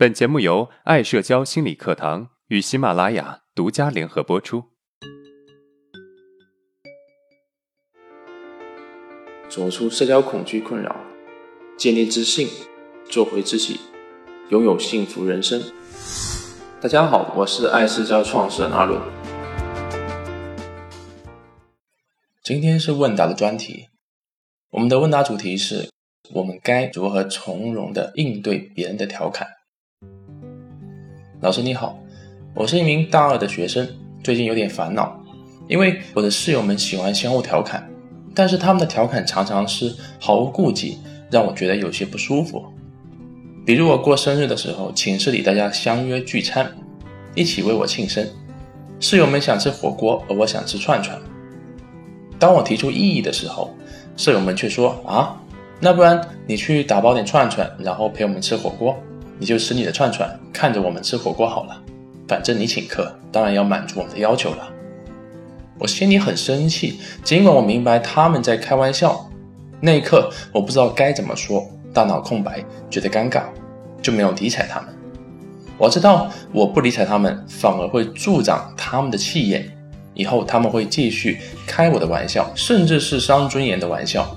[0.00, 4.64] 本节目由爱社交心理课堂与喜马拉雅独家联合播出。
[9.50, 10.96] 走出社交恐惧困扰，
[11.76, 12.48] 建立自信，
[13.10, 13.78] 做回自己，
[14.48, 15.62] 拥有幸福人生。
[16.80, 18.98] 大家好，我是爱社交创始人阿伦。
[22.42, 23.88] 今天是问答的专题，
[24.70, 25.90] 我们的问答主题是。
[26.32, 29.48] 我们该如何从容的应对别人的调侃？
[31.42, 31.98] 老师你好，
[32.52, 33.88] 我是一名大二的学生，
[34.22, 35.18] 最近有点烦恼，
[35.68, 37.88] 因为我的室友们喜欢相互调侃，
[38.34, 40.98] 但是他们的调侃常常是毫无顾忌，
[41.30, 42.62] 让我觉得有些不舒服。
[43.64, 46.70] 比如我过生日的时候，寝室里大家相约聚餐，
[47.34, 48.28] 一起为我庆生，
[49.00, 51.18] 室友们想吃火锅，而我想吃串串。
[52.38, 53.74] 当我提出异议的时候，
[54.14, 55.40] 舍友们却说啊。
[55.80, 58.94] 那不然你去打包点串串，然后陪我们吃火锅，
[59.40, 61.82] 你就吃你的串串，看着我们吃火锅好了。
[62.28, 64.70] 反正你请客，当然要满足我们的要求了。
[65.78, 69.28] 我心里很生气，尽管我明白他们在开玩笑。
[69.80, 73.44] 那一刻我不知道该怎么说，大脑空白，觉得尴尬，
[74.02, 74.90] 就没有理睬他们。
[75.78, 79.66] 我知道我不理睬他们，反而会助长他们的气焰，
[80.12, 84.36] 以后他们会继续开我的玩笑，甚至是伤尊严的玩笑。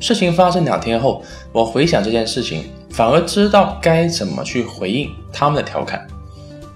[0.00, 6.06] 事情发生两天后，我回想这件事情，反而知道该怎么去回应他们的调侃。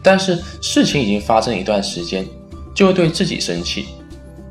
[0.03, 2.27] 但是事情已经发生一段时间，
[2.75, 3.87] 就会对自己生气。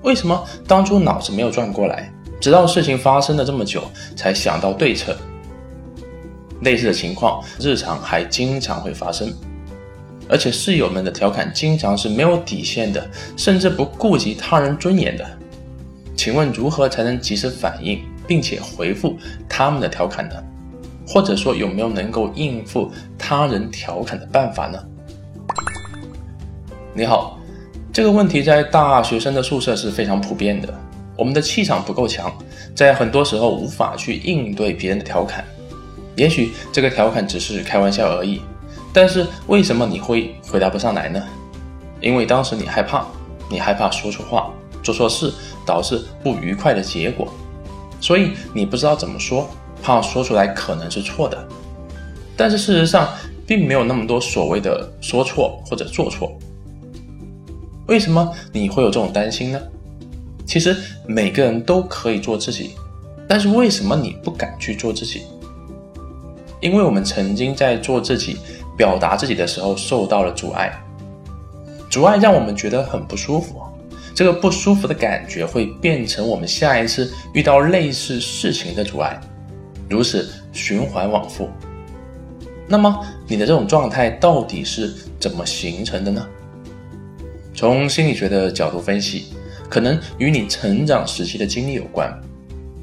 [0.03, 3.83] 为什么当初脑子没有转过来，直到事情发生了这么久
[4.15, 5.15] 才想到对策？
[6.61, 9.33] 类似的情况日常还经常会发生，
[10.29, 13.05] 而且室友们的调侃经常是没有底线的，
[13.35, 15.27] 甚至不顾及他人尊严的。
[16.15, 17.99] 请问如何才能及时反应？
[18.31, 19.17] 并且回复
[19.49, 20.35] 他们的调侃呢？
[21.05, 24.81] 或者说有没有能够应付他人调侃的办法呢？
[26.93, 27.37] 你好，
[27.91, 30.73] 这个问题在大学生的宿舍是非常普遍的。
[31.17, 32.33] 我们的气场不够强，
[32.73, 35.43] 在很多时候无法去应对别人的调侃。
[36.15, 38.41] 也许这个调侃只是开玩笑而已，
[38.93, 41.21] 但是为什么你会回答不上来呢？
[41.99, 43.05] 因为当时你害怕，
[43.49, 44.49] 你害怕说错话、
[44.81, 45.33] 做错事，
[45.65, 47.27] 导致不愉快的结果。
[48.01, 49.47] 所以你不知道怎么说，
[49.81, 51.47] 怕说出来可能是错的。
[52.35, 53.07] 但是事实上
[53.45, 56.37] 并没有那么多所谓的说错或者做错。
[57.87, 59.61] 为什么你会有这种担心呢？
[60.45, 60.75] 其实
[61.05, 62.71] 每个人都可以做自己，
[63.27, 65.23] 但是为什么你不敢去做自己？
[66.59, 68.37] 因为我们曾经在做自己、
[68.77, 70.71] 表达自己的时候受到了阻碍，
[71.89, 73.61] 阻碍让我们觉得很不舒服。
[74.13, 79.19] 这个不舒服的感觉会变成我们下一次遇到类似事情的阻碍，
[79.89, 81.49] 如此循环往复。
[82.67, 86.25] 那么你的这种状态到底是怎么形成的呢？
[87.53, 89.25] 从心理学的角度分析，
[89.69, 92.11] 可能与你成长时期的经历有关。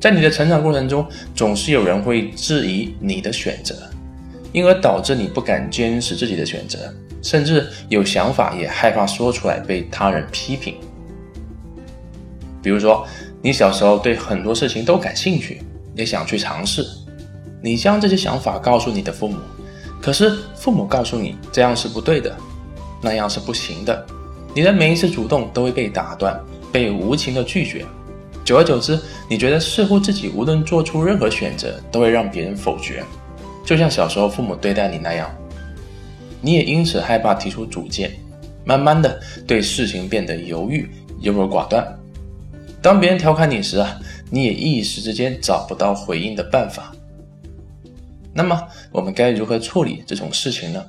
[0.00, 3.74] 在你的成长过程中，总是有人会质疑你的选择，
[4.52, 10.76] 因而导致你不敢坚持自己的选择，甚至有想法也害怕说出来被他人批评。
[12.62, 13.06] 比如说，
[13.40, 15.62] 你小时候对很多事情都感兴趣，
[15.94, 16.86] 也想去尝试，
[17.62, 19.36] 你将这些想法告诉你的父母，
[20.00, 22.36] 可是父母告诉你这样是不对的，
[23.00, 24.06] 那样是不行的，
[24.54, 26.38] 你的每一次主动都会被打断，
[26.72, 27.84] 被无情的拒绝，
[28.44, 28.98] 久而久之，
[29.28, 33.04] 你觉得似乎自己无论做出任何选择，都会让别人否决，
[33.64, 35.30] 就像小时候父母对待你那样，
[36.40, 38.10] 你也因此害怕提出主见，
[38.64, 40.88] 慢慢的对事情变得犹豫、
[41.20, 41.97] 优柔寡断。
[42.80, 43.98] 当别人调侃你时啊，
[44.30, 46.92] 你也一时之间找不到回应的办法。
[48.32, 50.84] 那么我们该如何处理这种事情呢？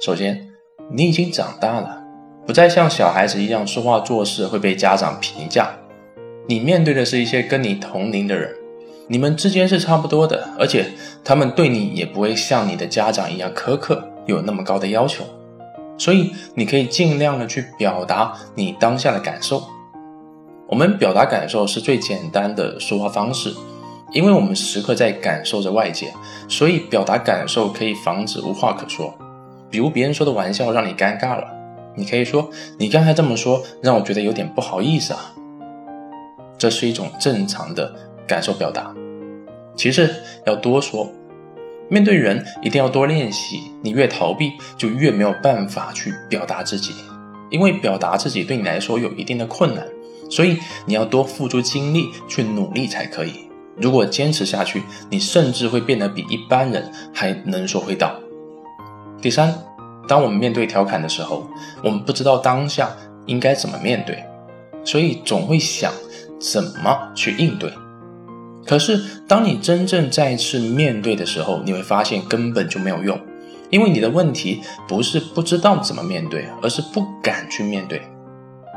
[0.00, 0.48] 首先，
[0.90, 2.02] 你已经长大了，
[2.46, 5.74] 不再像小孩子一样说话做事会被家长评价。
[6.46, 8.54] 你面对的是一些跟你同龄的人，
[9.08, 10.92] 你们之间是差不多的，而且
[11.22, 15.24] 他们对你也不会像你的家长一样苛刻，有那么高的要求。
[15.98, 19.62] 所以你可以尽量的去表达你当下的感受。
[20.66, 23.54] 我们表达感受是最简单的说话方式，
[24.12, 26.12] 因为我们时刻在感受着外界，
[26.48, 29.14] 所以表达感受可以防止无话可说。
[29.70, 31.46] 比如别人说的玩笑让你尴尬了，
[31.94, 35.34] 你可以说：“你刚才这么说，让我觉得有点不好意思啊。”
[36.56, 37.94] 这是一种正常的
[38.26, 38.94] 感受表达。
[39.76, 40.08] 其次
[40.46, 41.12] 要多说，
[41.88, 43.70] 面对人一定要多练习。
[43.82, 46.94] 你越逃避，就越没有办法去表达自己，
[47.50, 49.84] 因为表达自己对你来说有一定的困难。
[50.30, 53.48] 所以你要多付出精力去努力才可以。
[53.76, 58.14] 如果坚持下去，你甚至会变得比一般人还能说会道。
[59.20, 59.52] 第三，
[60.06, 61.46] 当我们面对调侃的时候，
[61.82, 62.90] 我们不知道当下
[63.26, 64.24] 应该怎么面对，
[64.84, 65.92] 所以总会想
[66.38, 67.72] 怎么去应对。
[68.64, 73.18] 可是，当你真正再次面对的时候，你会发现根本就没有用，
[73.70, 78.00] 因为你的问题不是不知道怎么面对，而是不敢去面对。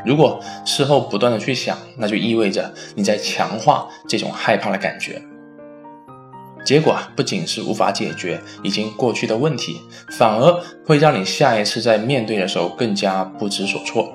[0.05, 5.21] 如果事后不断的去想，那就意味着你在强化这种害怕的感觉，
[6.63, 14.13] 结果啊，不仅是无法解决已经过去的问题，反而会让你下一次在面对的时候更加不知所措。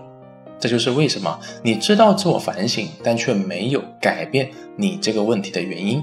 [0.59, 6.03] 这就是为什么你知道自我反省，但却没有改变你这个问题的原因。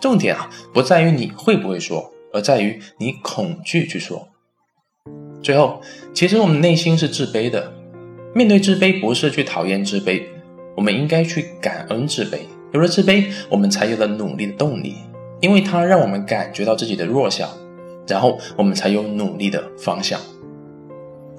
[0.00, 4.28] 重点啊，不在于你会不会说，而在于你恐惧去说。
[5.42, 5.80] 最后，
[6.14, 7.72] 其实我们内心是自卑的。
[8.36, 10.22] 面对自卑，不是去讨厌自卑，
[10.76, 12.40] 我们应该去感恩自卑。
[12.74, 14.96] 有了自卑，我们才有了努力的动力，
[15.40, 17.48] 因为它让我们感觉到自己的弱小，
[18.06, 20.20] 然后我们才有努力的方向。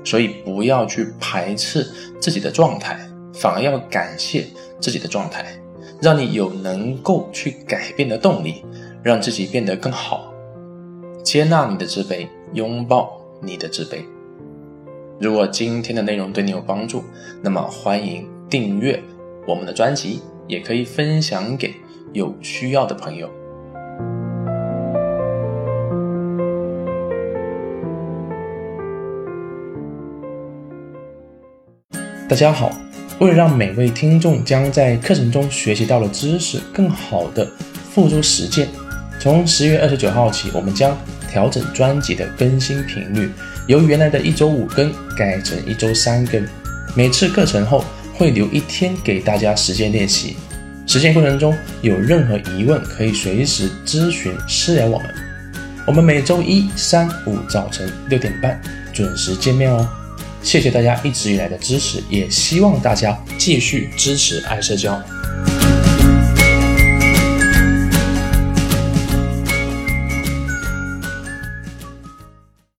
[0.03, 1.87] 所以不要去排斥
[2.19, 2.99] 自己的状态，
[3.31, 4.47] 反而要感谢
[4.79, 5.45] 自己的状态，
[6.01, 8.63] 让你有能够去改变的动力，
[9.03, 10.33] 让自己变得更好。
[11.23, 13.99] 接纳你的自卑，拥抱你的自卑。
[15.19, 17.03] 如果今天的内容对你有帮助，
[17.41, 19.01] 那么欢迎订阅
[19.47, 21.73] 我们的专辑，也可以分享给
[22.13, 23.27] 有需要的朋友。
[32.29, 32.71] 大家好，
[33.19, 37.43] 为了让每位听众将在课程中学习到的知识更好的
[37.89, 38.67] 付诸实践，
[39.19, 40.95] 从十月二十九号起，我们将
[41.27, 43.31] 调整专辑的更新频率，
[43.67, 46.43] 由原来的一周五更改成一周三更。
[46.95, 47.83] 每次课程后
[48.13, 50.35] 会留一天给大家实践练习，
[50.87, 55.07] 实践过程中有任何疑问可以随时咨询私聊我们。
[55.85, 58.59] 我们每周一、三、五早晨六点半
[58.93, 59.87] 准时见面哦。
[60.41, 65.01] 谢谢大家一直以来的支持，也希望大家继续支持爱社交。